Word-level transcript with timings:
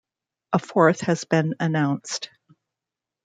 A 0.51 0.57
fourth 0.57 1.01
has 1.01 1.25
been 1.25 1.53
announced. 1.59 2.31